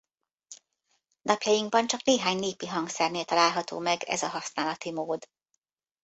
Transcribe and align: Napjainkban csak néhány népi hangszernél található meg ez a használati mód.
Napjainkban 1.21 1.87
csak 1.87 2.03
néhány 2.03 2.39
népi 2.39 2.67
hangszernél 2.67 3.25
található 3.25 3.79
meg 3.79 4.03
ez 4.03 4.21
a 4.23 4.27
használati 4.27 4.91
mód. 4.91 5.27